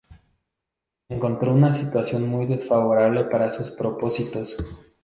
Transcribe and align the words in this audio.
Encontró 1.09 1.53
una 1.53 1.75
situación 1.75 2.27
muy 2.27 2.47
desfavorable 2.47 3.25
para 3.25 3.53
sus 3.53 3.69
propósitos. 3.69 4.57